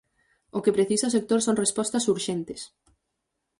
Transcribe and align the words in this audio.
O 0.57 0.59
que 0.63 0.75
precisa 0.77 1.09
o 1.09 1.15
sector 1.17 1.39
son 1.43 1.59
respostas 1.63 2.07
urxentes. 2.13 2.61